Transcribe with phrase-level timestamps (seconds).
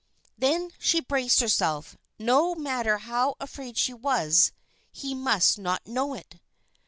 [0.35, 4.51] Then she braced herself; no matter how afraid she was,
[4.91, 6.39] he must not know it.